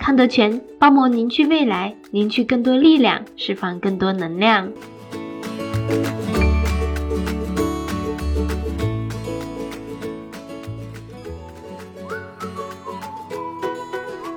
[0.00, 4.72] 康德全包膜凝聚未来，凝聚更多力量，释放更多能量。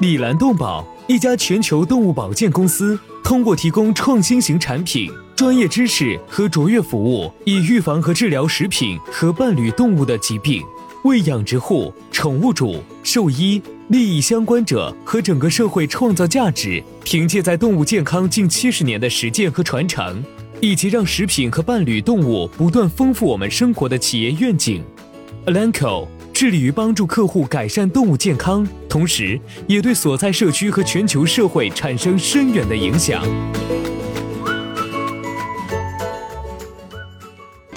[0.02, 10.62] 李兰动宝，一家全球动物保健公司，通过提供创新型产品、专业知识和卓越服务，以预防和治疗食品和伴侣动物的疾病。
[11.06, 20.24] 为养殖户、宠物主、兽医、利益相关者和整个社会创造价值，凭借在动物健康近七十年的实践和传承，
[20.62, 24.82] 以及让食品和伴侣动物不断丰富我们生活的企业愿景
[25.46, 33.22] ，Elanco 致力于帮助客户改善动物健康，同时也对所在社区和全球社会产生深远的影响。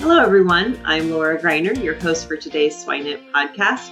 [0.00, 0.76] Hello, everyone.
[0.84, 3.90] I'm Laura Greiner, your host for today's Swine It podcast.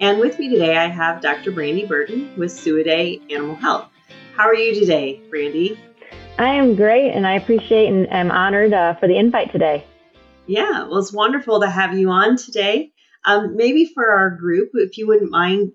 [0.00, 1.52] And with me today, I have Dr.
[1.52, 3.90] Brandi Burton with Suidae Animal Health.
[4.34, 5.78] How are you today, Brandi?
[6.38, 9.84] I am great, and I appreciate and am honored uh, for the invite today.
[10.46, 12.92] Yeah, well, it's wonderful to have you on today.
[13.26, 15.72] Um, maybe for our group, if you wouldn't mind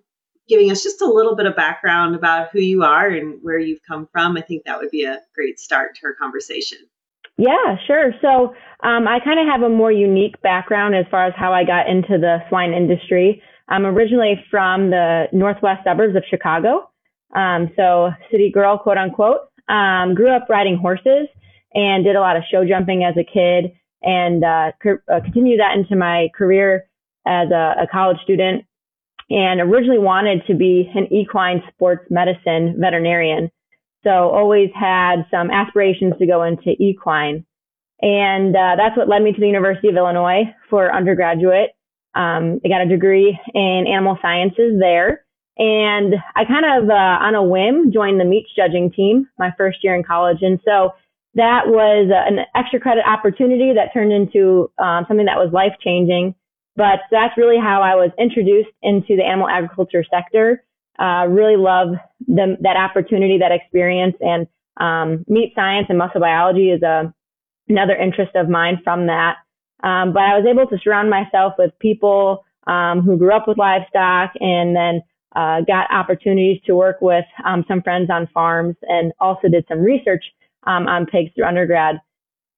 [0.50, 3.84] giving us just a little bit of background about who you are and where you've
[3.88, 6.80] come from, I think that would be a great start to our conversation.
[7.38, 8.12] Yeah, sure.
[8.24, 11.64] So um, I kind of have a more unique background as far as how I
[11.64, 13.44] got into the swine industry.
[13.68, 16.90] I'm originally from the northwest suburbs of Chicago.
[17.36, 19.42] Um, so city girl, quote unquote.
[19.68, 21.28] Um, grew up riding horses
[21.74, 25.60] and did a lot of show jumping as a kid and uh, co- uh, continued
[25.60, 26.86] that into my career
[27.26, 28.64] as a, a college student
[29.30, 33.50] and originally wanted to be an equine sports medicine veterinarian.
[34.04, 37.46] So always had some aspirations to go into equine.
[38.02, 41.72] And uh, that's what led me to the University of Illinois for undergraduate.
[42.16, 45.26] Um, I got a degree in animal sciences there.
[45.58, 49.80] And I kind of, uh, on a whim, joined the meats judging team my first
[49.84, 50.40] year in college.
[50.42, 50.92] And so
[51.36, 56.36] that was an extra credit opportunity that turned into um, something that was life changing.
[56.76, 60.66] But that's really how I was introduced into the animal agriculture sector
[61.00, 61.90] uh, really love
[62.28, 64.48] the, that opportunity, that experience, and
[64.78, 67.14] um, meat science and muscle biology is a
[67.68, 69.38] another interest of mine from that.
[69.84, 73.58] Um, but I was able to surround myself with people um, who grew up with
[73.58, 75.02] livestock, and then
[75.36, 79.80] uh, got opportunities to work with um, some friends on farms, and also did some
[79.80, 80.24] research
[80.66, 82.00] um, on pigs through undergrad.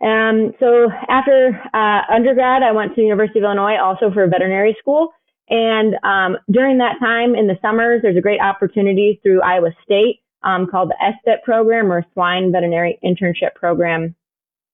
[0.01, 4.75] Um, so after uh, undergrad, I went to the University of Illinois also for veterinary
[4.79, 5.09] school.
[5.49, 10.21] And um, during that time in the summers, there's a great opportunity through Iowa State
[10.43, 14.13] um, called the SVIP program or Swine Veterinary Internship Program.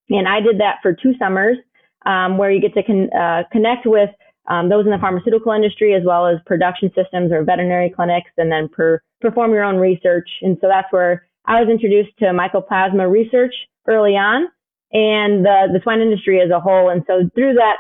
[0.09, 1.57] And I did that for two summers
[2.05, 4.09] um, where you get to con- uh, connect with
[4.47, 8.51] um, those in the pharmaceutical industry as well as production systems or veterinary clinics and
[8.51, 10.29] then per- perform your own research.
[10.41, 13.53] And so that's where I was introduced to mycoplasma research
[13.87, 14.47] early on
[14.91, 16.89] and the, the swine industry as a whole.
[16.89, 17.77] And so through that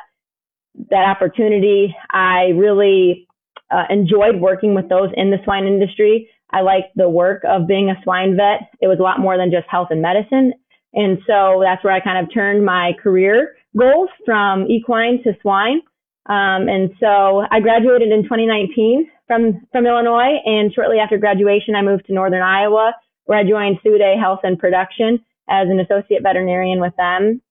[0.89, 1.95] that opportunity.
[2.11, 3.27] I really
[3.71, 6.29] uh, enjoyed working with those in the swine industry.
[6.51, 8.69] I liked the work of being a swine vet.
[8.81, 10.53] It was a lot more than just health and medicine.
[10.93, 15.81] And so that's where I kind of turned my career goals from equine to swine.
[16.25, 20.39] Um, and so I graduated in 2019 from, from Illinois.
[20.45, 22.93] And shortly after graduation, I moved to Northern Iowa,
[23.25, 27.41] where I joined Suidae Health and Production as an associate veterinarian with them.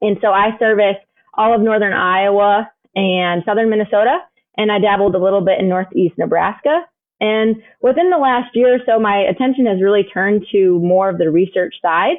[0.00, 0.96] And so I service
[1.34, 4.18] all of northern Iowa and southern Minnesota,
[4.56, 6.80] and I dabbled a little bit in northeast Nebraska.
[7.20, 11.18] And within the last year or so, my attention has really turned to more of
[11.18, 12.16] the research side.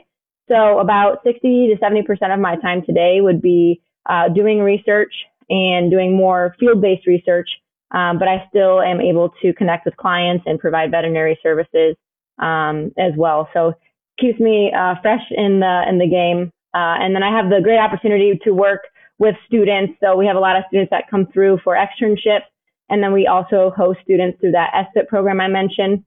[0.47, 5.13] So about 60 to 70% of my time today would be uh, doing research
[5.49, 7.49] and doing more field-based research.
[7.91, 11.95] Um, but I still am able to connect with clients and provide veterinary services
[12.39, 13.49] um, as well.
[13.53, 13.73] So
[14.19, 16.51] keeps me uh, fresh in the in the game.
[16.73, 18.81] Uh, and then I have the great opportunity to work
[19.19, 19.93] with students.
[20.01, 22.45] So we have a lot of students that come through for externships.
[22.89, 26.03] And then we also host students through that SVIP program I mentioned.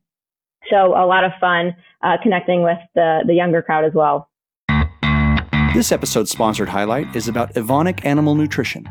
[0.70, 4.29] So a lot of fun uh, connecting with the, the younger crowd as well.
[5.72, 8.90] This episode's sponsored highlight is about Evonik Animal Nutrition.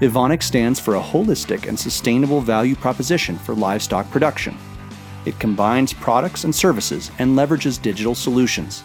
[0.00, 4.56] Evonik stands for a holistic and sustainable value proposition for livestock production.
[5.24, 8.84] It combines products and services and leverages digital solutions.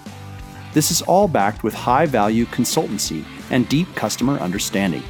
[0.74, 5.04] This is all backed with high value consultancy and deep customer understanding.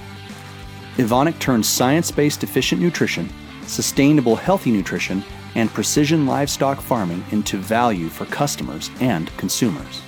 [0.97, 3.29] Evonik turns science based efficient nutrition,
[3.65, 5.23] sustainable healthy nutrition,
[5.55, 10.01] and precision livestock farming into value for customers and consumers.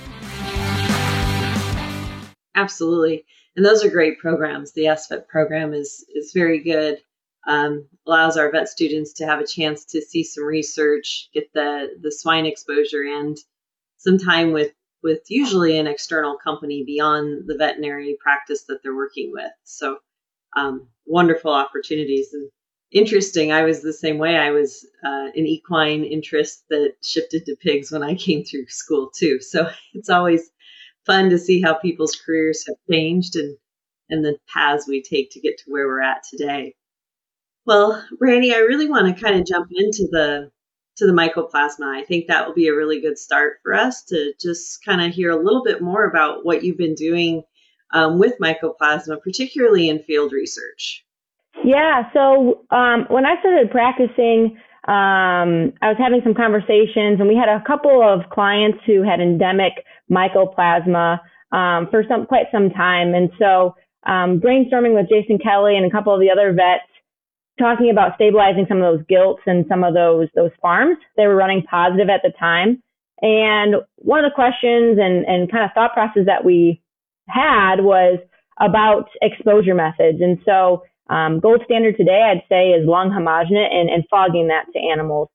[2.54, 3.24] Absolutely.
[3.56, 4.72] And those are great programs.
[4.72, 6.98] The SVIP program is, is very good.
[7.46, 11.96] Um, allows our vet students to have a chance to see some research, get the,
[12.00, 13.36] the swine exposure, and
[13.96, 14.72] some time with,
[15.02, 19.50] with usually an external company beyond the veterinary practice that they're working with.
[19.64, 19.98] So,
[20.56, 22.32] um, wonderful opportunities.
[22.32, 22.50] And
[22.90, 23.52] interesting.
[23.52, 24.36] I was the same way.
[24.36, 29.10] I was uh, an equine interest that shifted to pigs when I came through school
[29.14, 29.40] too.
[29.40, 30.50] So it's always
[31.08, 33.56] fun to see how people's careers have changed and
[34.10, 36.74] and the paths we take to get to where we're at today.
[37.66, 40.50] Well, Brandi, I really want to kind of jump into the
[40.98, 41.84] to the mycoplasma.
[41.84, 45.12] I think that will be a really good start for us to just kind of
[45.14, 47.42] hear a little bit more about what you've been doing
[47.92, 51.04] um, with mycoplasma, particularly in field research.
[51.64, 52.10] Yeah.
[52.12, 54.58] So um, when I started practicing,
[54.88, 59.20] um, I was having some conversations, and we had a couple of clients who had
[59.20, 61.20] endemic mycoplasma
[61.52, 63.76] um, for some quite some time, and so
[64.06, 66.88] um, brainstorming with Jason Kelly and a couple of the other vets,
[67.58, 70.96] talking about stabilizing some of those gilts and some of those those farms.
[71.18, 72.82] They were running positive at the time,
[73.20, 76.80] and one of the questions and and kind of thought process that we
[77.28, 78.20] had was
[78.58, 83.88] about exposure methods, and so um, gold standard today, I'd say, is lung homogenate and,
[83.88, 85.28] and fogging that to animals.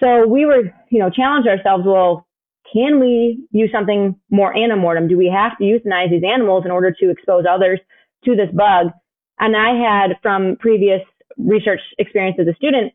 [0.00, 1.84] So we were, you know, challenged ourselves.
[1.86, 2.26] Well,
[2.72, 5.08] can we use something more antemortem?
[5.08, 7.80] Do we have to euthanize these animals in order to expose others
[8.24, 8.92] to this bug?
[9.40, 11.00] And I had, from previous
[11.36, 12.92] research experience as a student,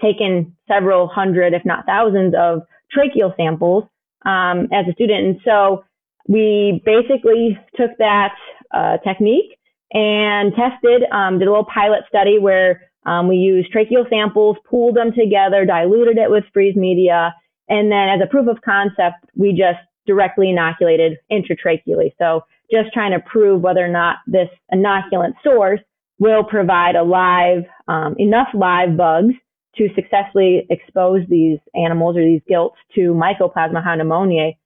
[0.00, 2.62] taken several hundred, if not thousands, of
[2.96, 3.84] tracheal samples
[4.24, 5.26] um, as a student.
[5.26, 5.84] And so
[6.28, 8.34] we basically took that
[8.72, 9.58] uh, technique
[9.92, 14.96] and tested, um, did a little pilot study where um, we used tracheal samples, pooled
[14.96, 17.34] them together, diluted it with freeze media,
[17.68, 22.12] and then as a proof of concept, we just directly inoculated intratracheally.
[22.18, 25.80] So just trying to prove whether or not this inoculant source
[26.18, 29.34] will provide a live, um, enough live bugs
[29.76, 34.56] to successfully expose these animals or these gilts to Mycoplasma pneumoniae.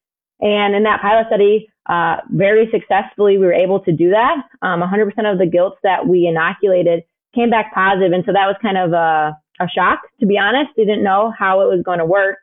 [0.40, 4.36] And in that pilot study, uh, very successfully, we were able to do that.
[4.62, 7.04] Um, 100% of the gilts that we inoculated
[7.34, 10.70] came back positive, and so that was kind of a, a shock, to be honest.
[10.76, 12.38] We didn't know how it was going to work.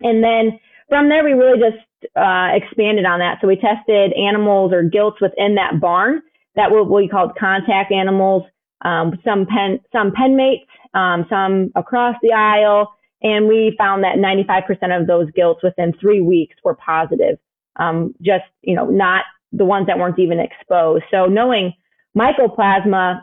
[0.00, 0.58] And then
[0.88, 1.84] from there, we really just
[2.16, 3.38] uh, expanded on that.
[3.40, 6.22] So we tested animals or gilts within that barn
[6.56, 8.44] that were what we called contact animals,
[8.84, 14.16] um, some pen, some pen mates, um, some across the aisle, and we found that
[14.16, 17.38] 95% of those gilts within three weeks were positive
[17.76, 21.04] um, just, you know, not the ones that weren't even exposed.
[21.10, 21.72] So knowing
[22.16, 23.20] mycoplasma,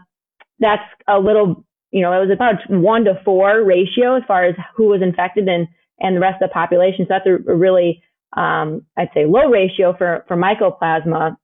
[0.59, 4.55] that's a little, you know, it was about one to four ratio as far as
[4.75, 5.67] who was infected and,
[5.99, 7.05] and the rest of the population.
[7.05, 8.01] So that's a, really,
[8.35, 11.35] um, I'd say low ratio for, for mycoplasma,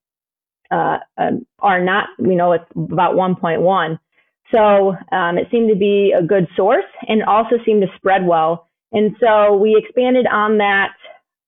[0.69, 3.99] uh, um, are not, you know, it's about 1.1.
[4.51, 8.69] So, um, it seemed to be a good source and also seemed to spread well.
[8.93, 10.93] And so we expanded on that,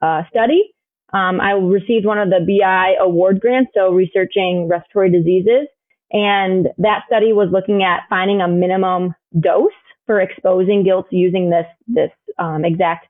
[0.02, 0.74] uh, study
[1.14, 5.68] um, I received one of the BI award grants, so researching respiratory diseases.
[6.12, 9.72] And that study was looking at finding a minimum dose
[10.06, 13.08] for exposing gilts using this, this um, exact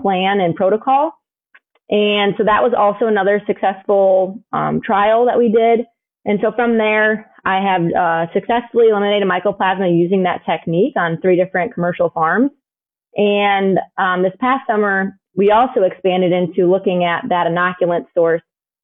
[0.00, 1.12] plan and protocol.
[1.90, 5.86] And so that was also another successful um, trial that we did.
[6.24, 11.36] And so from there, I have uh, successfully eliminated mycoplasma using that technique on three
[11.36, 12.50] different commercial farms.
[13.16, 18.42] And um, this past summer, we also expanded into looking at that inoculant source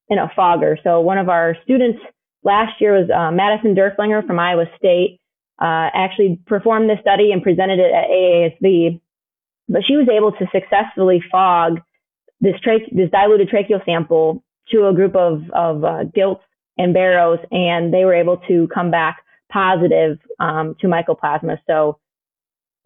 [0.08, 0.78] in a fogger.
[0.82, 1.98] So one of our students
[2.44, 5.20] last year was uh, Madison Derflinger from Iowa State.
[5.60, 9.00] Uh, actually performed this study and presented it at AASV,
[9.68, 11.80] but she was able to successfully fog
[12.40, 16.44] this, tra- this diluted tracheal sample to a group of, of uh, gilts
[16.78, 21.58] and barrows, and they were able to come back positive um, to mycoplasma.
[21.66, 21.98] So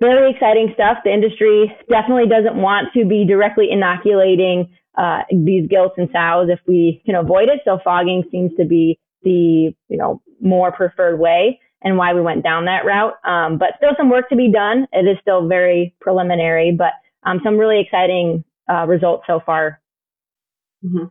[0.01, 0.99] very exciting stuff.
[1.05, 6.59] The industry definitely doesn't want to be directly inoculating uh, these gilts and sows if
[6.67, 7.61] we can avoid it.
[7.65, 12.43] So fogging seems to be the, you know, more preferred way and why we went
[12.43, 13.15] down that route.
[13.25, 14.87] Um, but still some work to be done.
[14.93, 16.93] It is still very preliminary, but
[17.23, 19.81] um, some really exciting uh, results so far.
[20.85, 21.07] Mm-hmm.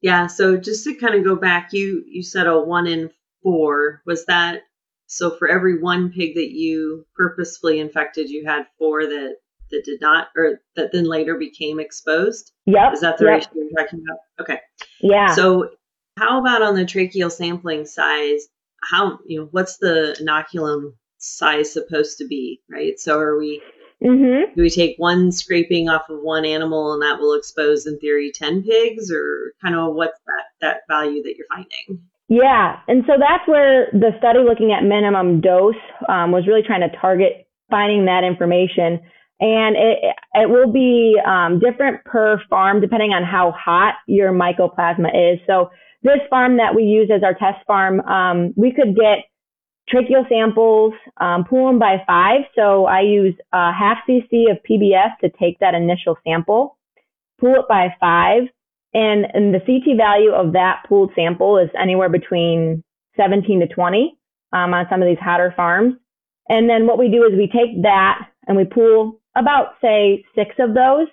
[0.00, 0.26] Yeah.
[0.28, 3.10] So just to kind of go back, you you said a one in
[3.42, 4.02] four.
[4.06, 4.62] Was that
[5.06, 5.36] so?
[5.36, 9.36] For every one pig that you purposefully infected, you had four that
[9.70, 12.52] that did not, or that then later became exposed.
[12.66, 12.92] Yep.
[12.92, 13.34] Is that the yep.
[13.34, 14.18] ratio you're talking about?
[14.40, 14.60] Okay.
[15.00, 15.34] Yeah.
[15.34, 15.70] So
[16.18, 18.46] how about on the tracheal sampling size?
[18.82, 22.60] How you know what's the inoculum size supposed to be?
[22.70, 22.98] Right.
[22.98, 23.62] So are we
[24.02, 24.54] Mm-hmm.
[24.54, 28.32] Do we take one scraping off of one animal and that will expose, in theory,
[28.34, 32.04] 10 pigs, or kind of what's that, that value that you're finding?
[32.28, 35.74] Yeah, and so that's where the study looking at minimum dose
[36.08, 39.00] um, was really trying to target finding that information.
[39.40, 39.98] And it,
[40.32, 45.40] it will be um, different per farm depending on how hot your mycoplasma is.
[45.46, 45.70] So
[46.02, 49.24] this farm that we use as our test farm, um, we could get
[49.92, 52.42] tracheal samples, um, pool them by five.
[52.54, 56.78] So I use a half cc of PBS to take that initial sample,
[57.38, 58.44] pool it by five,
[58.94, 62.82] and, and the CT value of that pooled sample is anywhere between
[63.16, 64.16] 17 to 20
[64.52, 65.94] um, on some of these hotter farms.
[66.48, 70.54] And then what we do is we take that and we pool about say six
[70.58, 71.08] of those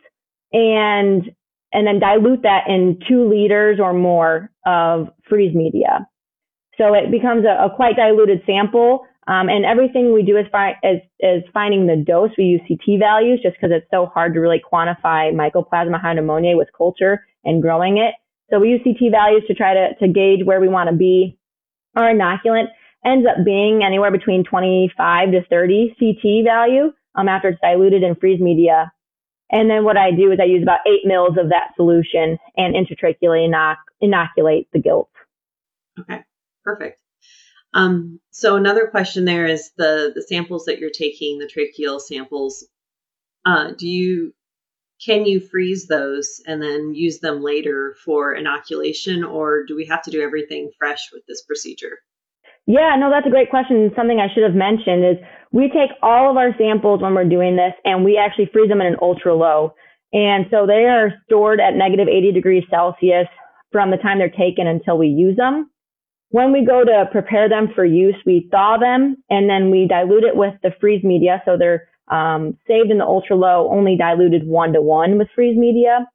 [0.53, 1.31] and
[1.73, 6.05] and then dilute that in two liters or more of freeze media.
[6.77, 9.05] So it becomes a, a quite diluted sample.
[9.27, 12.31] Um, and everything we do is, fi- is, is finding the dose.
[12.37, 16.67] We use CT values just because it's so hard to really quantify mycoplasma pneumoniae with
[16.77, 18.15] culture and growing it.
[18.49, 21.37] So we use CT values to try to, to gauge where we want to be.
[21.95, 22.67] Our inoculant
[23.05, 28.15] ends up being anywhere between 25 to 30 CT value um, after it's diluted in
[28.15, 28.91] freeze media.
[29.51, 32.75] And then what I do is I use about eight mils of that solution and
[32.75, 35.09] intratracheally inoc- inoculate the gilt.
[35.99, 36.23] Okay.
[36.63, 37.01] Perfect.
[37.73, 42.67] Um, so another question there is the the samples that you're taking, the tracheal samples.
[43.45, 44.33] Uh, do you
[45.03, 50.03] can you freeze those and then use them later for inoculation, or do we have
[50.03, 51.97] to do everything fresh with this procedure?
[52.67, 53.91] Yeah, no, that's a great question.
[53.95, 55.17] Something I should have mentioned is
[55.51, 58.81] we take all of our samples when we're doing this and we actually freeze them
[58.81, 59.73] in an ultra low.
[60.13, 63.27] And so they are stored at negative 80 degrees Celsius
[63.71, 65.71] from the time they're taken until we use them.
[66.29, 70.23] When we go to prepare them for use, we thaw them and then we dilute
[70.23, 71.41] it with the freeze media.
[71.45, 75.57] So they're um, saved in the ultra low, only diluted one to one with freeze
[75.57, 76.07] media.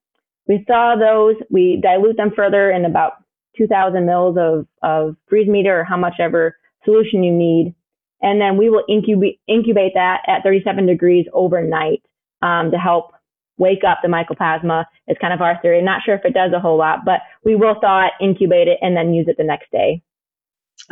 [0.46, 3.14] We thaw those, we dilute them further in about
[3.56, 7.74] 2000 mils of, of freeze media or how much ever solution you need.
[8.22, 12.02] And then we will incubate, incubate that at 37 degrees overnight
[12.42, 13.12] um, to help
[13.58, 15.82] wake up the mycoplasma is kind of our theory.
[15.82, 18.78] Not sure if it does a whole lot, but we will thaw it, incubate it,
[18.82, 20.02] and then use it the next day.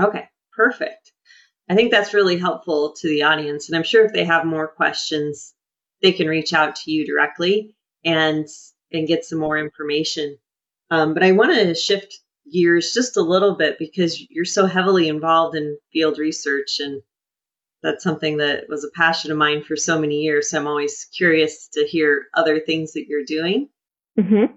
[0.00, 1.12] Okay, perfect.
[1.68, 3.68] I think that's really helpful to the audience.
[3.68, 5.54] And I'm sure if they have more questions,
[6.02, 8.46] they can reach out to you directly and
[8.92, 10.38] and get some more information.
[10.90, 12.20] Um, but I want to shift
[12.52, 17.02] gears just a little bit because you're so heavily involved in field research and
[17.82, 20.50] that's something that was a passion of mine for so many years.
[20.50, 23.68] So I'm always curious to hear other things that you're doing.
[24.18, 24.54] Mm-hmm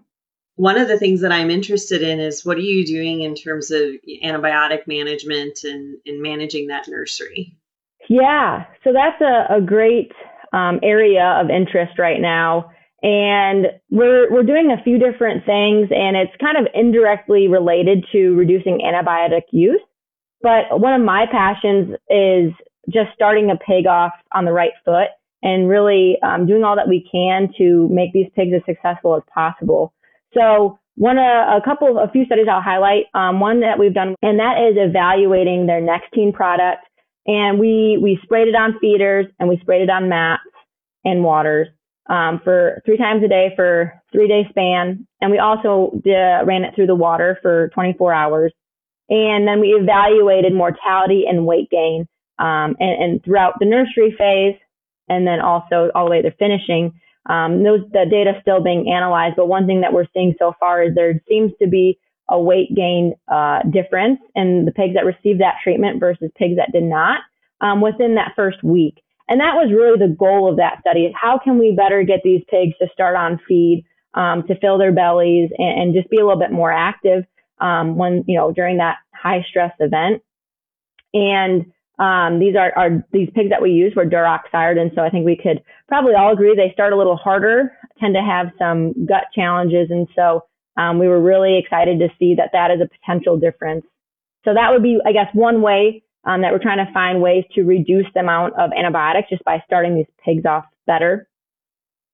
[0.57, 3.71] one of the things that I'm interested in is what are you doing in terms
[3.71, 3.83] of
[4.23, 7.55] antibiotic management and, and managing that nursery?
[8.09, 10.11] Yeah, so that's a, a great
[10.53, 12.71] um, area of interest right now.
[13.03, 18.33] And we're, we're doing a few different things and it's kind of indirectly related to
[18.33, 19.81] reducing antibiotic use.
[20.41, 22.51] But one of my passions is
[22.89, 25.09] just starting a pig off on the right foot
[25.43, 29.21] and really um, doing all that we can to make these pigs as successful as
[29.31, 29.93] possible.
[30.33, 33.05] So one, uh, a couple, of a few studies I'll highlight.
[33.13, 36.83] Um, one that we've done, and that is evaluating their Nextine product.
[37.27, 40.43] And we, we sprayed it on feeders and we sprayed it on mats
[41.03, 41.67] and waters,
[42.09, 45.05] um, for three times a day for three day span.
[45.21, 46.15] And we also did,
[46.45, 48.53] ran it through the water for 24 hours.
[49.09, 52.07] And then we evaluated mortality and weight gain,
[52.39, 54.59] um, and, and throughout the nursery phase
[55.09, 56.99] and then also all the way to finishing.
[57.27, 60.81] Um, those, the data still being analyzed, but one thing that we're seeing so far
[60.83, 65.41] is there seems to be a weight gain uh, difference in the pigs that received
[65.41, 67.19] that treatment versus pigs that did not
[67.61, 69.01] um, within that first week.
[69.29, 72.21] And that was really the goal of that study is how can we better get
[72.23, 76.17] these pigs to start on feed, um, to fill their bellies and, and, just be
[76.17, 77.25] a little bit more active
[77.59, 80.21] um, when, you know, during that high stress event.
[81.13, 81.65] And
[81.99, 85.09] um, these are, are these pigs that we use were Duroc sired, and so I
[85.09, 88.93] think we could probably all agree they start a little harder, tend to have some
[89.05, 90.43] gut challenges, and so
[90.77, 93.85] um, we were really excited to see that that is a potential difference
[94.45, 97.43] So that would be, I guess, one way um, that we're trying to find ways
[97.55, 101.27] to reduce the amount of antibiotics just by starting these pigs off better.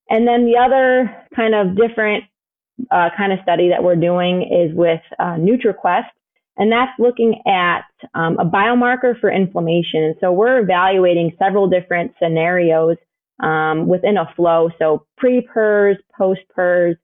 [0.10, 2.24] And then the other kind of different
[2.92, 6.10] uh, kind of study that we're doing is with uh, NutriQuest,
[6.58, 10.04] and that's looking at um, a biomarker for inflammation.
[10.04, 12.98] And so we're evaluating several different scenarios
[13.42, 14.70] um, within a flow.
[14.78, 16.96] So pre-PRRS, post-PRRS,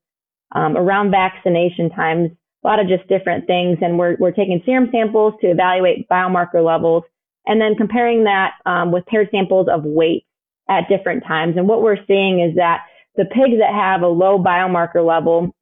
[0.52, 2.30] um, around vaccination times,
[2.64, 3.78] a lot of just different things.
[3.80, 7.04] And we're, we're taking serum samples to evaluate biomarker levels
[7.46, 10.26] and then comparing that um, with paired samples of weight
[10.68, 11.56] at different times.
[11.56, 12.82] And what we're seeing is that
[13.16, 15.54] the pigs that have a low biomarker level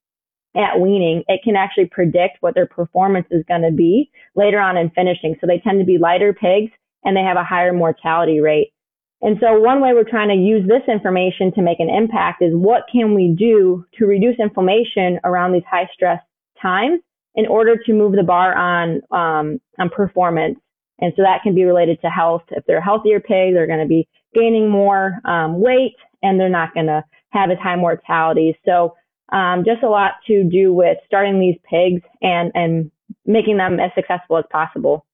[0.56, 4.76] at weaning, it can actually predict what their performance is going to be later on
[4.76, 5.36] in finishing.
[5.40, 6.72] So they tend to be lighter pigs
[7.04, 8.72] and they have a higher mortality rate.
[9.20, 12.52] And so one way we're trying to use this information to make an impact is
[12.54, 16.20] what can we do to reduce inflammation around these high stress
[16.62, 17.00] times
[17.34, 20.58] in order to move the bar on, um, on performance.
[21.00, 22.42] And so that can be related to health.
[22.50, 26.48] If they're a healthier pigs, they're going to be gaining more um, weight and they're
[26.48, 28.58] not going to have as high mortality.
[28.64, 28.94] So
[29.30, 32.90] um, just a lot to do with starting these pigs and, and
[33.26, 35.04] making them as successful as possible.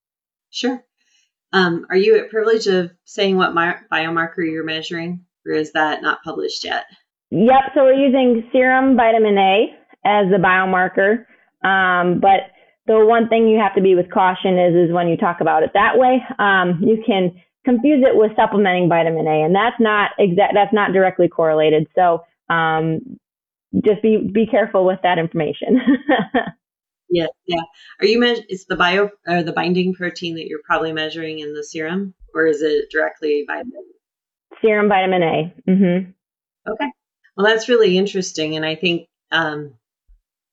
[0.50, 0.83] Sure.
[1.52, 6.02] Um, are you at privilege of saying what my, biomarker you're measuring, or is that
[6.02, 6.87] not published yet?
[7.30, 7.73] Yep.
[7.75, 9.66] So we're using serum vitamin A
[10.04, 11.25] as the biomarker.
[11.66, 12.50] Um, but
[12.87, 15.62] the one thing you have to be with caution is, is when you talk about
[15.62, 20.11] it that way, um, you can confuse it with supplementing vitamin A, and that's not
[20.18, 20.52] exact.
[20.54, 21.87] That's not directly correlated.
[21.94, 23.18] So um,
[23.83, 25.81] just be be careful with that information.
[27.11, 27.62] yeah, yeah.
[28.00, 28.47] Are you measuring?
[28.49, 32.47] It's the bio or the binding protein that you're probably measuring in the serum, or
[32.47, 33.85] is it directly vitamin?
[34.62, 35.54] Serum vitamin A.
[35.69, 36.11] Mm-hmm.
[36.71, 36.90] Okay.
[37.37, 39.75] Well, that's really interesting, and I think um,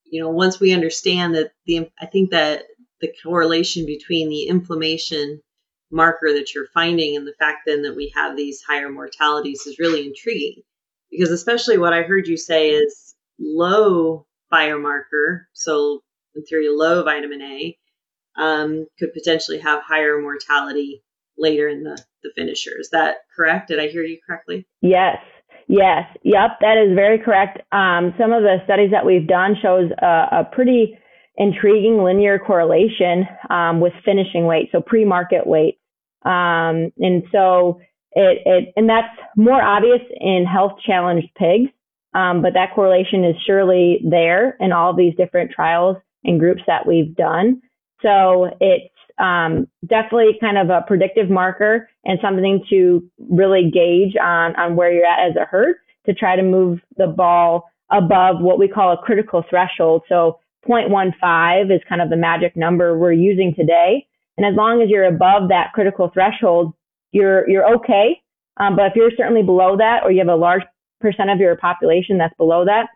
[0.06, 2.64] you know once we understand that the I think that
[3.02, 5.42] the correlation between the inflammation
[5.92, 9.78] marker that you're finding and the fact then that we have these higher mortalities is
[9.78, 10.64] really intriguing
[11.12, 16.04] because especially what I heard you say is low biomarker, so
[16.36, 17.78] in theory, low vitamin A,
[18.36, 21.04] um, could potentially have higher mortality
[21.38, 22.72] later in the, the finisher.
[22.80, 23.70] Is that correct?
[23.70, 24.68] Did I hear you correctly?
[24.82, 25.18] Yes.
[25.68, 26.06] Yes.
[26.24, 26.52] Yep.
[26.62, 27.60] That is very correct.
[27.72, 30.98] Um, some of the studies that we've done shows a, a pretty
[31.38, 35.80] intriguing linear correlation um, with finishing weight, so pre-market weight.
[36.24, 37.80] Um, and so
[38.12, 41.72] it, it, and that's more obvious in health challenged pigs.
[42.14, 46.86] Um, but that correlation is surely there in all these different trials and groups that
[46.86, 47.62] we've done.
[48.02, 54.56] So it's um, definitely kind of a predictive marker and something to really gauge on,
[54.56, 58.58] on where you're at as a herd to try to move the ball above what
[58.58, 60.04] we call a critical threshold.
[60.10, 64.08] So 0.15 is kind of the magic number we're using today.
[64.38, 66.74] And as long as you're above that critical threshold,
[67.12, 68.22] you're you're okay.
[68.58, 70.64] Um, but if you're certainly below that, or you have a large
[71.04, 72.88] of your population that's below that,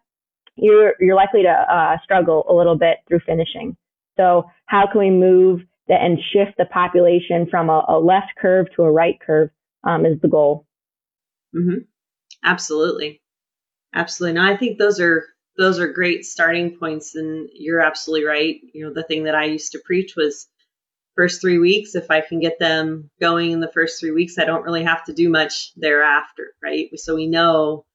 [0.55, 3.75] you're you're likely to uh, struggle a little bit through finishing.
[4.17, 8.67] So how can we move the, and shift the population from a, a left curve
[8.75, 9.49] to a right curve
[9.83, 10.65] um, is the goal.
[11.55, 11.79] Mm-hmm.
[12.43, 13.21] Absolutely,
[13.93, 14.39] absolutely.
[14.39, 15.25] No, I think those are
[15.57, 18.57] those are great starting points, and you're absolutely right.
[18.73, 20.47] You know, the thing that I used to preach was
[21.15, 21.95] first three weeks.
[21.95, 25.05] If I can get them going in the first three weeks, I don't really have
[25.05, 26.89] to do much thereafter, right?
[26.95, 27.85] So we know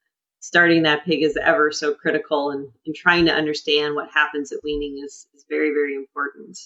[0.41, 4.65] starting that pig is ever so critical and, and trying to understand what happens at
[4.65, 6.59] weaning is, is very, very important.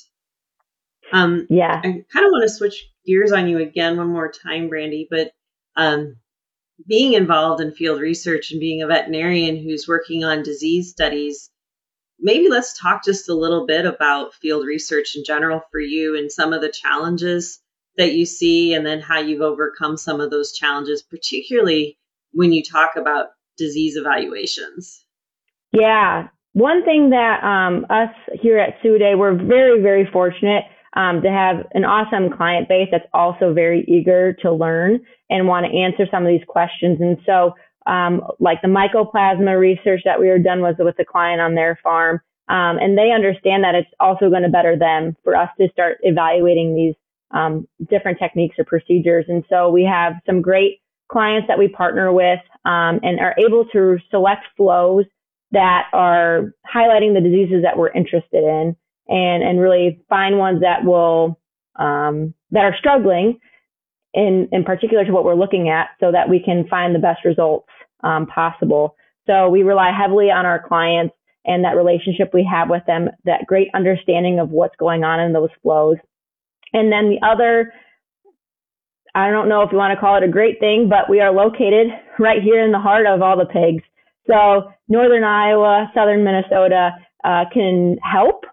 [1.13, 1.81] Um, yeah.
[1.83, 5.33] I kind of want to switch gears on you again one more time, Brandi, but
[5.77, 6.17] um,
[6.87, 11.51] being involved in field research and being a veterinarian who's working on disease studies,
[12.19, 16.31] maybe let's talk just a little bit about field research in general for you and
[16.31, 17.61] some of the challenges
[17.97, 21.99] that you see and then how you've overcome some of those challenges, particularly
[22.33, 25.05] when you talk about disease evaluations.
[25.73, 26.29] Yeah.
[26.53, 30.64] One thing that um, us here at Suidae, we're very, very fortunate
[30.95, 35.67] um, to have an awesome client base that's also very eager to learn and want
[35.67, 37.01] to answer some of these questions.
[37.01, 37.55] And so
[37.87, 41.79] um, like the mycoplasma research that we were done was with a client on their
[41.83, 42.21] farm.
[42.49, 45.99] Um, and they understand that it's also going to better them for us to start
[46.03, 46.95] evaluating these
[47.31, 49.25] um, different techniques or procedures.
[49.29, 50.81] And so we have some great
[51.14, 55.05] clients that we partner with um, and are able to select flows
[55.53, 58.74] that are highlighting the diseases that we're interested in
[59.07, 61.38] and, and really find ones that will
[61.77, 63.38] um, that are struggling
[64.12, 67.24] in, in particular to what we're looking at so that we can find the best
[67.24, 67.68] results
[68.03, 68.96] um, possible.
[69.29, 73.46] So we rely heavily on our clients and that relationship we have with them, that
[73.46, 75.96] great understanding of what's going on in those flows.
[76.72, 77.72] And then the other,
[79.14, 81.33] I don't know if you want to call it a great thing, but we are
[81.33, 83.85] located right here in the heart of all the pigs.
[84.27, 86.90] So northern Iowa, southern Minnesota
[87.22, 88.44] uh, can help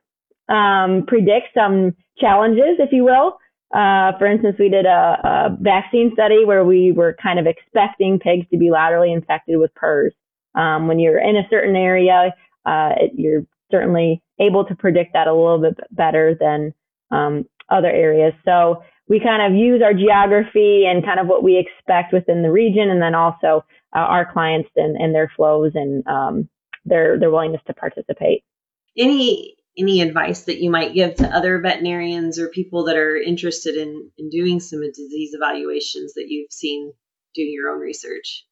[0.49, 3.37] um, predict some challenges, if you will.
[3.73, 8.19] Uh, for instance, we did a, a, vaccine study where we were kind of expecting
[8.19, 10.11] pigs to be laterally infected with PRRS.
[10.55, 15.27] Um, when you're in a certain area, uh, it, you're certainly able to predict that
[15.27, 16.73] a little bit better than
[17.11, 18.33] um, other areas.
[18.43, 22.49] So we kind of use our geography and kind of what we expect within the
[22.49, 26.47] region, and then also uh, our clients and, and, their flows and um,
[26.85, 28.45] their their willingness to participate.
[28.97, 33.75] Any any advice that you might give to other veterinarians or people that are interested
[33.75, 36.93] in in doing some disease evaluations that you've seen
[37.35, 38.45] doing your own research?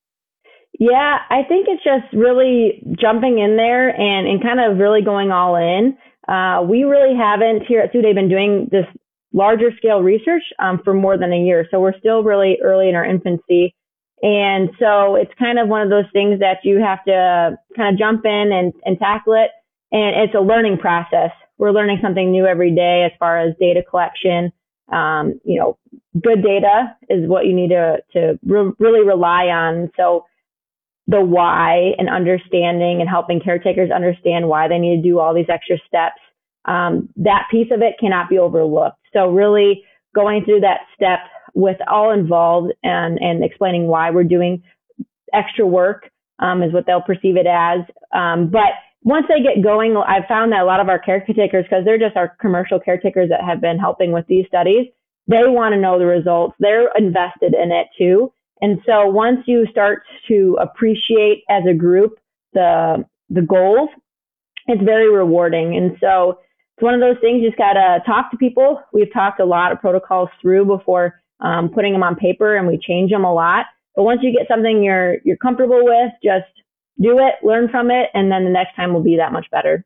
[0.77, 5.31] Yeah, I think it's just really jumping in there and, and kind of really going
[5.31, 5.97] all in.
[6.27, 8.85] Uh, we really haven't here at Suidae been doing this
[9.33, 11.67] larger scale research um, for more than a year.
[11.69, 13.75] So we're still really early in our infancy.
[14.21, 17.99] And so it's kind of one of those things that you have to kind of
[17.99, 19.51] jump in and, and tackle it.
[19.91, 21.31] And it's a learning process.
[21.57, 24.51] We're learning something new every day as far as data collection.
[24.91, 25.77] Um, you know,
[26.21, 29.91] good data is what you need to, to re- really rely on.
[29.95, 30.25] So
[31.07, 35.49] the why and understanding and helping caretakers understand why they need to do all these
[35.49, 36.21] extra steps.
[36.65, 38.98] Um, that piece of it cannot be overlooked.
[39.13, 39.83] So really
[40.15, 41.19] going through that step
[41.53, 44.63] with all involved and, and explaining why we're doing
[45.33, 47.81] extra work um, is what they'll perceive it as.
[48.13, 48.71] Um, but
[49.03, 52.17] once they get going, I've found that a lot of our caretakers, because they're just
[52.17, 54.87] our commercial caretakers that have been helping with these studies,
[55.27, 56.55] they want to know the results.
[56.59, 58.31] They're invested in it too.
[58.61, 62.19] And so once you start to appreciate as a group
[62.53, 63.89] the the goals,
[64.67, 65.77] it's very rewarding.
[65.77, 66.39] And so
[66.79, 68.81] it's one of those things you just gotta talk to people.
[68.93, 72.79] We've talked a lot of protocols through before um, putting them on paper, and we
[72.81, 73.65] change them a lot.
[73.97, 76.47] But once you get something you're you're comfortable with, just
[77.01, 79.85] do it, learn from it, and then the next time will be that much better.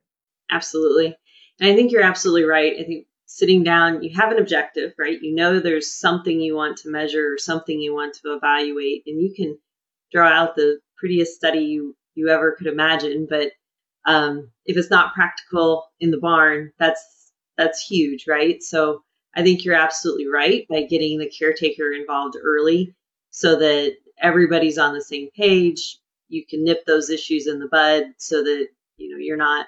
[0.52, 1.16] Absolutely.
[1.58, 2.74] And I think you're absolutely right.
[2.78, 5.18] I think sitting down, you have an objective, right?
[5.20, 9.20] You know there's something you want to measure or something you want to evaluate, and
[9.20, 9.58] you can
[10.12, 13.26] draw out the prettiest study you, you ever could imagine.
[13.28, 13.50] But
[14.06, 18.62] um, if it's not practical in the barn, that's that's huge, right?
[18.62, 19.02] So
[19.34, 22.94] I think you're absolutely right by getting the caretaker involved early
[23.30, 25.98] so that everybody's on the same page.
[26.28, 29.66] You can nip those issues in the bud so that you know you're not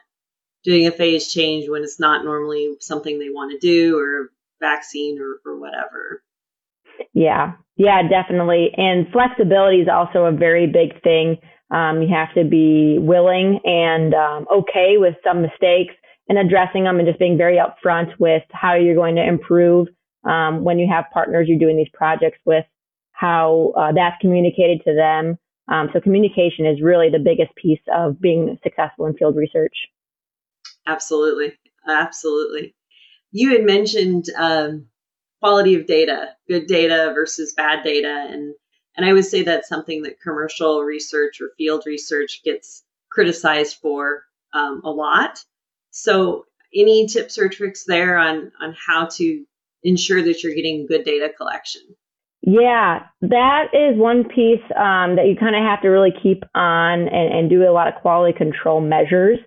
[0.65, 5.19] doing a phase change when it's not normally something they want to do or vaccine
[5.21, 6.23] or, or whatever.
[7.13, 8.71] Yeah, yeah, definitely.
[8.77, 11.39] And flexibility is also a very big thing.
[11.71, 15.95] Um, you have to be willing and um, okay with some mistakes
[16.29, 19.89] and addressing them and just being very upfront with how you're going to improve
[20.25, 22.65] um, when you have partners you're doing these projects with,
[23.13, 25.39] how uh, that's communicated to them.
[25.69, 29.75] Um, so communication is really the biggest piece of being successful in field research.
[30.87, 31.53] Absolutely.
[31.89, 32.75] Absolutely.
[33.33, 34.87] You had mentioned um,
[35.41, 38.29] quality of data, good data versus bad data.
[38.31, 38.55] And,
[38.97, 44.25] and I would say that's something that commercial research or field research gets criticized for
[44.55, 45.39] um, a lot.
[45.91, 49.45] So, any tips or tricks there on, on how to
[49.83, 51.83] ensure that you're getting good data collection?
[52.43, 57.09] Yeah, that is one piece um, that you kind of have to really keep on
[57.09, 59.39] and, and do a lot of quality control measures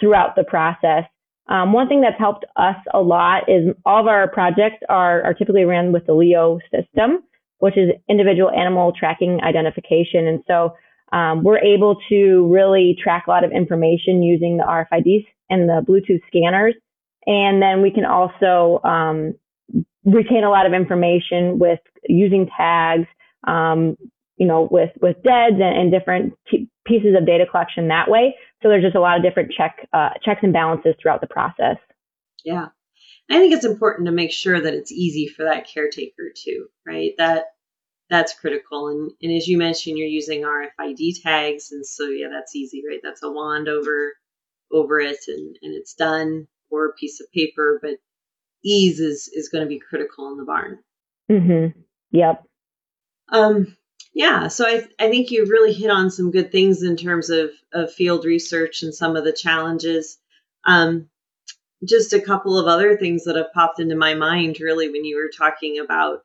[0.00, 1.04] throughout the process.
[1.48, 5.34] Um, one thing that's helped us a lot is all of our projects are, are
[5.34, 7.22] typically ran with the LEO system,
[7.58, 10.26] which is individual animal tracking identification.
[10.26, 10.74] And so
[11.12, 15.84] um, we're able to really track a lot of information using the RFIDs and the
[15.86, 16.74] Bluetooth scanners.
[17.26, 19.34] And then we can also um,
[20.04, 23.06] retain a lot of information with using tags,
[23.46, 23.96] um,
[24.36, 28.34] you know, with with DEDS and, and different t- pieces of data collection that way.
[28.62, 31.76] So there's just a lot of different check uh, checks and balances throughout the process.
[32.44, 32.66] Yeah,
[33.30, 37.12] I think it's important to make sure that it's easy for that caretaker too, right?
[37.18, 37.46] That
[38.08, 38.88] that's critical.
[38.88, 43.00] And and as you mentioned, you're using RFID tags, and so yeah, that's easy, right?
[43.02, 44.12] That's a wand over
[44.72, 47.98] over it, and and it's done or a piece of paper, but
[48.64, 50.78] ease is is going to be critical in the barn.
[51.30, 51.80] Mm-hmm.
[52.12, 52.44] Yep.
[53.32, 53.76] Um,
[54.14, 57.50] yeah, so I, I think you've really hit on some good things in terms of,
[57.72, 60.16] of field research and some of the challenges.
[60.64, 61.10] Um,
[61.84, 65.16] just a couple of other things that have popped into my mind really when you
[65.16, 66.20] were talking about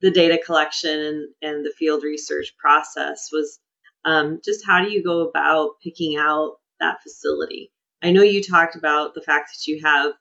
[0.00, 3.58] the data collection and, and the field research process was
[4.04, 7.72] um, just how do you go about picking out that facility?
[8.02, 10.12] I know you talked about the fact that you have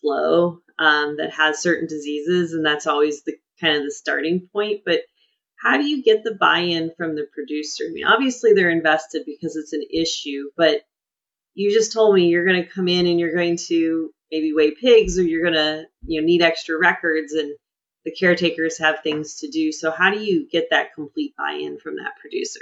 [0.00, 4.82] flow um, that has certain diseases, and that's always the kind of the starting point.
[4.86, 5.00] But
[5.60, 7.84] how do you get the buy-in from the producer?
[7.88, 10.82] I mean, obviously they're invested because it's an issue, but
[11.56, 14.72] you just told me you're going to come in and you're going to maybe weigh
[14.72, 17.52] pigs or you're going to you know need extra records and
[18.04, 19.72] the caretakers have things to do.
[19.72, 22.60] So how do you get that complete buy-in from that producer?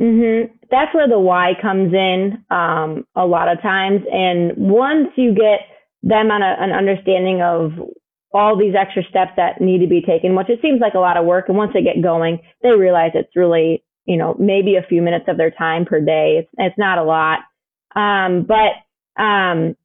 [0.00, 0.54] Mm-hmm.
[0.70, 4.02] that's where the why comes in um, a lot of times.
[4.10, 5.60] And once you get
[6.04, 7.72] them on a, an understanding of
[8.32, 11.16] all these extra steps that need to be taken which it seems like a lot
[11.16, 14.86] of work and once they get going they realize it's really you know maybe a
[14.86, 16.40] few minutes of their time per day.
[16.40, 17.40] It's, it's not a lot
[17.94, 19.76] um, but um,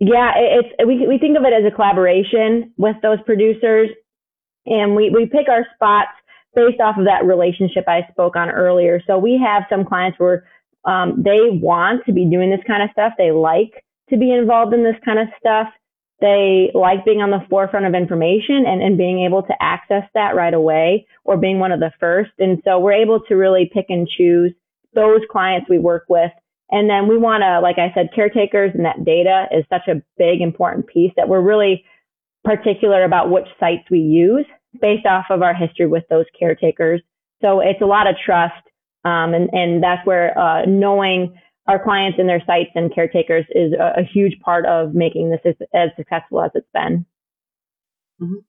[0.00, 3.90] yeah, it's we we think of it as a collaboration with those producers,
[4.66, 6.10] and we we pick our spots
[6.54, 9.00] based off of that relationship I spoke on earlier.
[9.06, 10.46] So we have some clients where
[10.84, 13.12] um, they want to be doing this kind of stuff.
[13.18, 15.68] They like to be involved in this kind of stuff.
[16.20, 20.36] They like being on the forefront of information and, and being able to access that
[20.36, 22.30] right away or being one of the first.
[22.38, 24.52] And so we're able to really pick and choose
[24.94, 26.30] those clients we work with
[26.70, 30.02] and then we want to, like I said, caretakers and that data is such a
[30.16, 31.84] big, important piece that we're really
[32.44, 34.46] particular about which sites we use
[34.80, 37.00] based off of our history with those caretakers.
[37.42, 38.54] So it's a lot of trust.
[39.04, 43.72] Um, and, and that's where uh, knowing our clients and their sites and caretakers is
[43.72, 47.04] a, a huge part of making this as, as, successful as it's been.
[48.20, 48.40] Mm-hmm.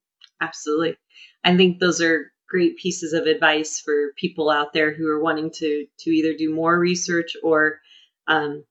[0.42, 0.96] Absolutely.
[1.44, 5.52] I think those are great pieces of advice for people out there who are wanting
[5.52, 7.80] to to either do more research or
[8.28, 8.64] um,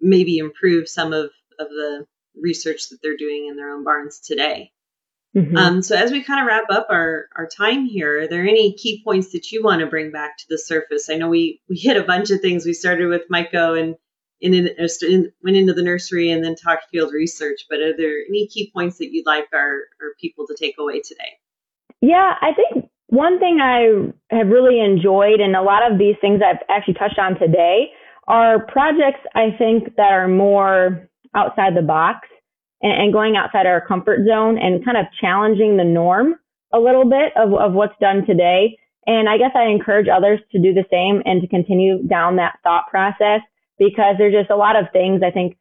[0.00, 2.06] maybe improve some of, of the
[2.40, 4.72] research that they're doing in their own barns today.
[5.36, 5.56] Mm-hmm.
[5.56, 8.74] Um, so as we kind of wrap up our, our time here, are there any
[8.74, 11.08] key points that you want to bring back to the surface?
[11.08, 12.66] I know we, we hit a bunch of things.
[12.66, 13.96] We started with Myco and
[14.42, 18.18] in, in, in, went into the nursery and then talked field research, but are there
[18.28, 21.38] any key points that you'd like our, our people to take away today?
[22.00, 26.40] Yeah, I think one thing I have really enjoyed, and a lot of these things
[26.44, 27.92] I've actually touched on today,
[28.28, 32.28] are projects I think that are more outside the box
[32.82, 36.34] and, and going outside our comfort zone and kind of challenging the norm
[36.72, 38.76] a little bit of, of what's done today.
[39.06, 42.58] And I guess I encourage others to do the same and to continue down that
[42.62, 43.40] thought process
[43.78, 45.56] because there's just a lot of things I think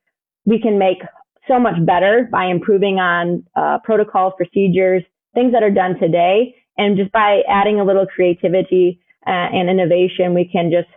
[0.46, 1.00] we can make
[1.48, 6.56] so much better by improving on uh, protocols, procedures, things that are done today.
[6.78, 10.90] And just by adding a little creativity uh, and innovation, we can just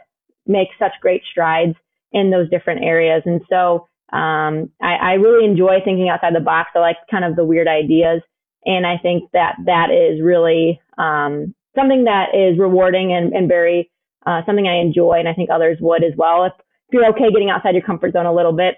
[0.46, 1.74] make such great strides
[2.12, 3.22] in those different areas.
[3.26, 6.70] And so um, I, I really enjoy thinking outside the box.
[6.74, 8.22] I like kind of the weird ideas.
[8.64, 13.90] And I think that that is really um, something that is rewarding and, and very
[14.26, 15.18] uh, something I enjoy.
[15.18, 16.44] And I think others would as well.
[16.44, 16.52] If,
[16.88, 18.76] if you're okay getting outside your comfort zone a little bit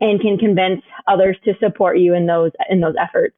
[0.00, 3.36] and can convince others to support you in those in those efforts.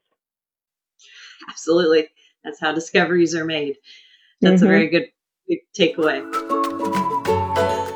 [1.48, 2.08] Absolutely.
[2.42, 3.76] That's how discoveries are made.
[4.40, 4.64] That's mm-hmm.
[4.64, 5.06] a very good,
[5.48, 6.63] good takeaway.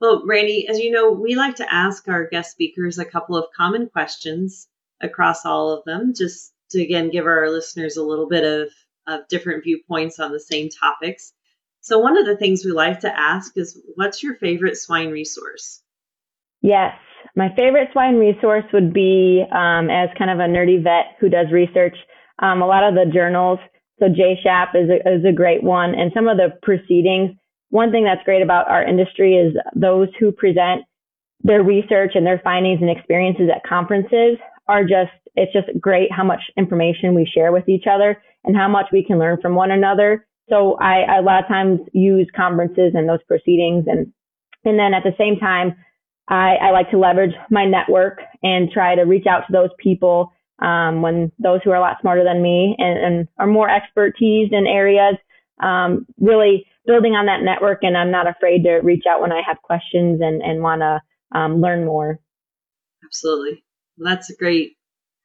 [0.00, 3.50] Well, Randy, as you know, we like to ask our guest speakers a couple of
[3.54, 4.66] common questions
[5.02, 8.72] across all of them, just to again give our listeners a little bit of
[9.06, 11.32] of different viewpoints on the same topics.
[11.82, 15.82] So, one of the things we like to ask is what's your favorite swine resource?
[16.62, 16.94] Yes,
[17.36, 21.46] my favorite swine resource would be, um, as kind of a nerdy vet who does
[21.52, 21.96] research,
[22.38, 23.58] um, a lot of the journals.
[23.98, 27.36] So, JSHAP is a, is a great one, and some of the proceedings.
[27.70, 30.82] One thing that's great about our industry is those who present
[31.42, 34.36] their research and their findings and experiences at conferences
[34.68, 38.68] are just, it's just great how much information we share with each other and how
[38.68, 40.26] much we can learn from one another.
[40.48, 44.12] So I, I a lot of times use conferences and those proceedings and
[44.62, 45.74] and then at the same time
[46.28, 50.32] I, I like to leverage my network and try to reach out to those people
[50.60, 54.50] um, when those who are a lot smarter than me and, and are more expertise
[54.52, 55.16] in areas,
[55.62, 57.80] um, really building on that network.
[57.82, 61.00] And I'm not afraid to reach out when I have questions and, and want to
[61.38, 62.18] um, learn more.
[63.04, 63.62] Absolutely.
[63.96, 64.76] Well, that's a great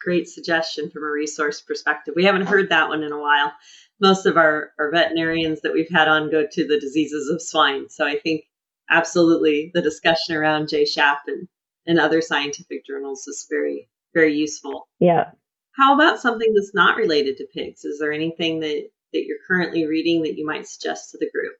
[0.01, 2.13] great suggestion from a resource perspective.
[2.15, 3.51] We haven't heard that one in a while.
[3.99, 7.89] Most of our, our veterinarians that we've had on go to the diseases of swine.
[7.89, 8.43] So I think
[8.89, 11.47] absolutely the discussion around JSHAP and,
[11.87, 14.87] and other scientific journals is very, very useful.
[14.99, 15.31] Yeah.
[15.75, 17.83] How about something that's not related to pigs?
[17.83, 21.53] Is there anything that, that you're currently reading that you might suggest to the group?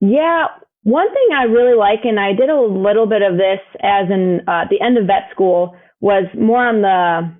[0.00, 0.48] Yeah,
[0.84, 4.42] one thing I really like, and I did a little bit of this as in
[4.46, 7.32] uh, the end of vet school, was more on the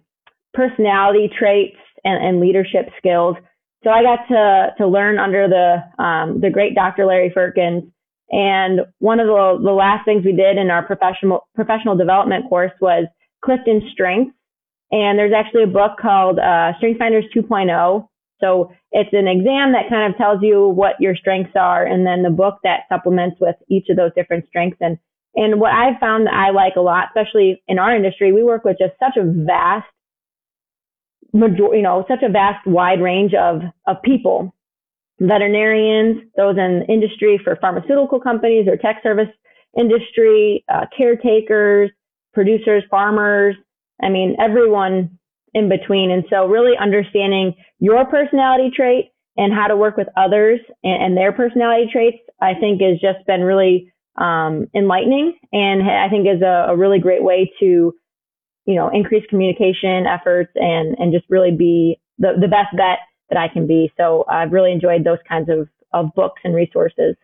[0.55, 3.37] personality traits and, and leadership skills.
[3.85, 7.05] So I got to to learn under the um, the great Dr.
[7.05, 7.85] Larry Firkins.
[8.31, 12.73] And one of the, the last things we did in our professional professional development course
[12.81, 13.07] was
[13.45, 14.35] Clifton Strengths.
[14.91, 18.09] And there's actually a book called uh, Strength Finders 2.0
[18.41, 22.23] so it's an exam that kind of tells you what your strengths are, and then
[22.23, 24.79] the book that supplements with each of those different strengths.
[24.81, 24.99] And
[25.37, 28.65] and what I've found that I like a lot, especially in our industry, we work
[28.65, 29.87] with just such a vast
[31.33, 34.55] major, you know, such a vast wide range of of people,
[35.21, 39.29] veterinarians, those in industry for pharmaceutical companies or tech service
[39.79, 41.91] industry, uh, caretakers,
[42.33, 43.57] producers, farmers.
[44.03, 45.19] I mean, everyone
[45.55, 46.11] in between.
[46.11, 51.17] And so really understanding your personality trait and how to work with others and, and
[51.17, 56.41] their personality traits, I think has just been really um, enlightening and I think is
[56.41, 57.93] a, a, really great way to,
[58.65, 63.39] you know, increase communication efforts and, and just really be the, the best bet that
[63.39, 63.93] I can be.
[63.99, 67.17] So I've really enjoyed those kinds of, of books and resources.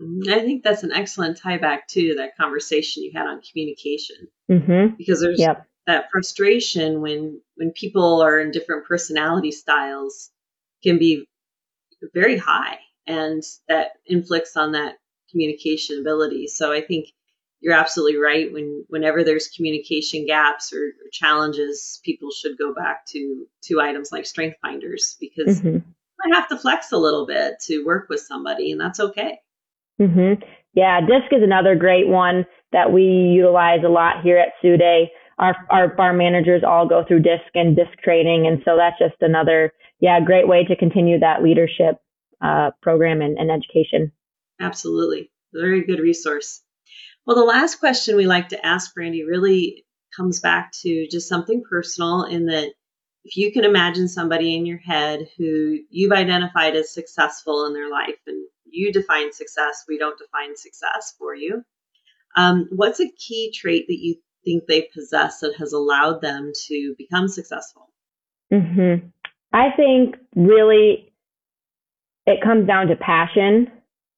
[0.00, 0.32] Mm-hmm.
[0.32, 4.28] I think that's an excellent tie back to that conversation you had on communication.
[4.50, 4.94] Mm-hmm.
[4.96, 10.30] Because there's yep that frustration when when people are in different personality styles
[10.82, 11.26] can be
[12.14, 14.96] very high and that inflicts on that
[15.30, 17.06] communication ability so i think
[17.60, 23.06] you're absolutely right when whenever there's communication gaps or, or challenges people should go back
[23.06, 25.78] to to items like strength finders because mm-hmm.
[26.24, 29.38] might have to flex a little bit to work with somebody and that's okay
[30.00, 30.40] mm-hmm.
[30.74, 35.06] yeah disc is another great one that we utilize a lot here at Suidae
[35.38, 38.46] our, our farm managers all go through DISC and DISC training.
[38.46, 42.00] And so that's just another, yeah, great way to continue that leadership
[42.42, 44.12] uh, program and, and education.
[44.60, 45.30] Absolutely.
[45.52, 46.62] Very good resource.
[47.26, 49.84] Well, the last question we like to ask Brandi really
[50.16, 52.72] comes back to just something personal in that
[53.24, 57.90] if you can imagine somebody in your head who you've identified as successful in their
[57.90, 61.64] life and you define success, we don't define success for you.
[62.36, 64.16] Um, what's a key trait that you
[64.46, 67.90] think they possess that has allowed them to become successful?
[68.52, 69.08] Mm-hmm.
[69.52, 71.12] I think really
[72.26, 73.70] it comes down to passion.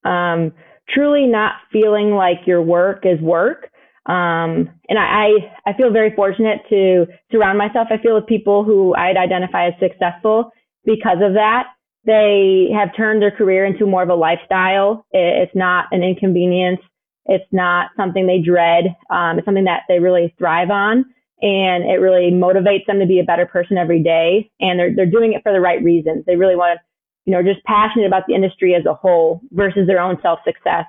[0.04, 0.52] Um,
[0.88, 3.70] truly not feeling like your work is work.
[4.06, 7.88] Um, and I, I feel very fortunate to surround myself.
[7.90, 10.50] I feel with people who I'd identify as successful
[10.84, 11.64] because of that.
[12.04, 15.04] They have turned their career into more of a lifestyle.
[15.10, 16.80] It's not an inconvenience.
[17.28, 18.96] It's not something they dread.
[19.10, 21.04] Um, it's something that they really thrive on
[21.40, 24.50] and it really motivates them to be a better person every day.
[24.60, 26.24] And they're, they're doing it for the right reasons.
[26.26, 26.84] They really want to,
[27.24, 30.86] you know, just passionate about the industry as a whole versus their own self success.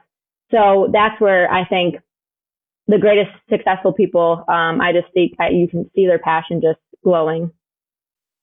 [0.51, 1.97] So that's where I think
[2.87, 7.51] the greatest successful people, um, I just think you can see their passion just glowing.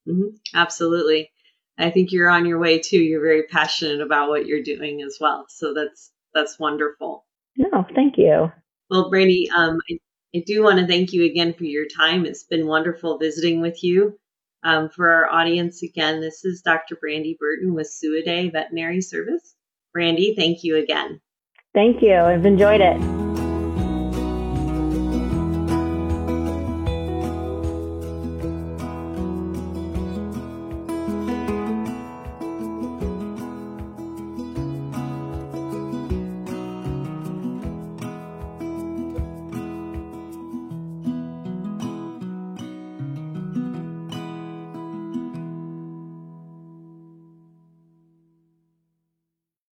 [0.08, 0.36] Mm-hmm.
[0.54, 1.30] Absolutely.
[1.76, 2.98] I think you're on your way too.
[2.98, 5.46] You're very passionate about what you're doing as well.
[5.48, 7.25] So that's, that's wonderful.
[7.56, 8.50] No, thank you.
[8.90, 9.98] Well, Brandi, um, I,
[10.34, 12.26] I do want to thank you again for your time.
[12.26, 14.18] It's been wonderful visiting with you.
[14.62, 16.96] Um, for our audience, again, this is Dr.
[16.96, 19.54] Brandi Burton with Suidae Veterinary Service.
[19.96, 21.20] Brandi, thank you again.
[21.74, 22.14] Thank you.
[22.14, 23.25] I've enjoyed it.